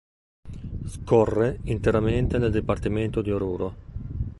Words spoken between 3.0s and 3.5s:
di